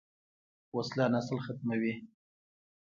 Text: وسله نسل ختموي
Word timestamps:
وسله 0.75 1.05
نسل 1.13 1.37
ختموي 1.45 1.93